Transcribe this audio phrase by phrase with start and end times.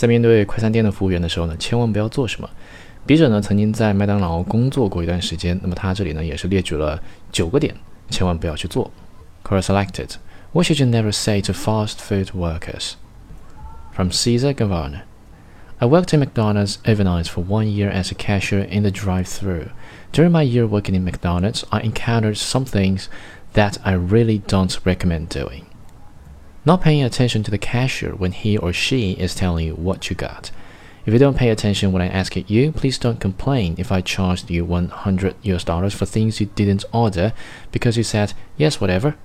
[0.00, 2.48] 在面对快餐店的服务员的时候呢，千万不要做什么。
[3.06, 7.74] 笔者呢曾经在麦当劳工作过一段时间，那么他这里呢也是列举了九个点，
[8.10, 8.90] 千万不要去做。
[9.44, 10.16] Core selected.
[10.52, 12.94] What should you never say to fast food workers?
[13.92, 15.02] From Caesar Gavana.
[15.78, 19.68] I worked in McDonald's overnight for one year as a cashier in the drive-thru.
[20.10, 23.08] During my year working in McDonald's, I encountered some things
[23.52, 25.66] that I really don't recommend doing.
[26.63, 30.15] Not paying attention to the cashier when he or she is telling you what you
[30.15, 30.51] got.
[31.03, 34.01] If you don't pay attention when I ask it you, please don't complain if I
[34.01, 37.33] charged you 100 US dollars for things you didn't order
[37.71, 39.15] because you said, yes, whatever.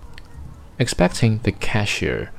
[0.78, 2.30] Expecting the cashier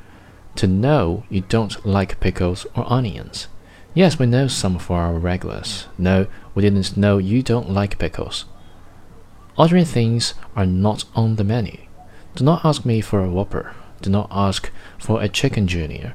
[0.55, 3.47] to know you don't like pickles or onions.
[3.93, 5.87] Yes, we know some for our regulars.
[5.99, 8.45] No, we didn't know you don't like pickles.
[9.57, 11.77] Ordering things are not on the menu.
[12.35, 13.75] Do not ask me for a Whopper.
[14.01, 16.13] Do not ask for a Chicken Junior.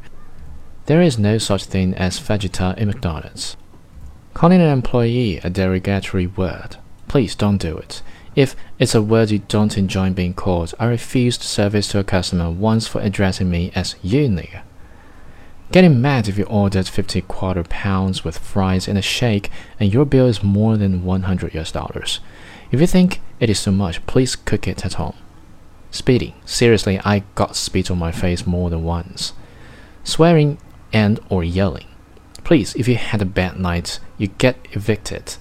[0.87, 3.57] There is no such thing as fajita in McDonald's.
[4.35, 6.77] Calling an employee a derogatory word.
[7.09, 8.03] Please don't do it.
[8.35, 12.51] If it's a word you don't enjoy being called, I refused service to a customer
[12.51, 14.63] once for addressing me as you nigger.
[15.71, 20.05] Getting mad if you ordered 50 quarter pounds with fries and a shake and your
[20.05, 22.21] bill is more than 100 US dollars.
[22.71, 25.15] If you think it is too much, please cook it at home.
[25.93, 26.33] Speeding.
[26.47, 29.35] Seriously, I got spit on my face more than once.
[30.03, 30.59] Swearing
[30.93, 31.87] and or yelling.
[32.45, 35.37] Please, if you had a bad night, you get evicted,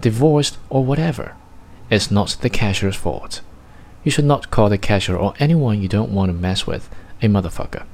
[0.00, 1.34] divorced or whatever.
[1.90, 3.40] It's not the cashier's fault.
[4.04, 6.88] You should not call the cashier or anyone you don't want to mess with
[7.20, 7.84] a motherfucker.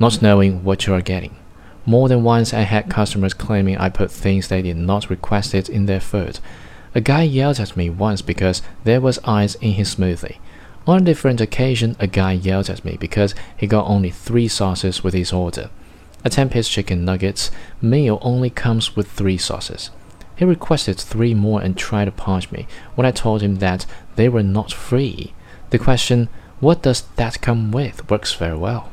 [0.00, 1.36] Not knowing what you are getting.
[1.86, 5.68] More than once I had customers claiming I put things they did not request it
[5.68, 6.40] in their food.
[6.94, 10.38] A guy yelled at me once because there was ice in his smoothie.
[10.84, 15.04] On a different occasion, a guy yelled at me because he got only three sauces
[15.04, 15.70] with his order.
[16.24, 19.90] A 10 piece chicken nuggets meal only comes with three sauces.
[20.36, 22.66] He requested three more and tried to punch me
[22.96, 25.34] when I told him that they were not free.
[25.70, 26.28] The question,
[26.58, 28.90] what does that come with, works very well.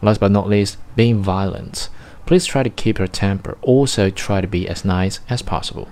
[0.00, 1.88] Last but not least, being violent.
[2.24, 3.58] Please try to keep your temper.
[3.62, 5.88] Also, try to be as nice as possible.